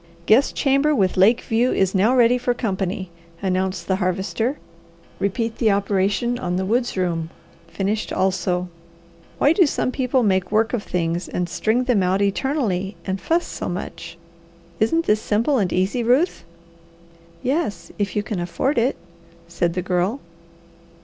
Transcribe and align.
"Guest 0.25 0.55
chamber 0.55 0.95
with 0.95 1.15
lake 1.15 1.41
view 1.41 1.71
is 1.71 1.93
now 1.93 2.15
ready 2.15 2.39
for 2.39 2.55
company," 2.55 3.11
announced 3.39 3.87
the 3.87 3.97
Harvester. 3.97 4.57
"Repeat 5.19 5.59
the 5.59 5.69
operation 5.69 6.39
on 6.39 6.55
the 6.55 6.65
woods 6.65 6.97
room, 6.97 7.29
finished 7.67 8.11
also. 8.11 8.67
Why 9.37 9.53
do 9.53 9.67
some 9.67 9.91
people 9.91 10.23
make 10.23 10.51
work 10.51 10.73
of 10.73 10.81
things 10.81 11.29
and 11.29 11.47
string 11.47 11.83
them 11.83 12.01
out 12.01 12.19
eternally 12.19 12.95
and 13.05 13.21
fuss 13.21 13.45
so 13.45 13.69
much? 13.69 14.17
Isn't 14.79 15.05
this 15.05 15.21
simple 15.21 15.59
and 15.59 15.71
easy, 15.71 16.01
Ruth?" 16.03 16.45
"Yes, 17.43 17.91
if 17.99 18.15
you 18.15 18.23
can 18.23 18.39
afford 18.39 18.79
it," 18.79 18.95
said 19.47 19.75
the 19.75 19.83
Girl. 19.83 20.19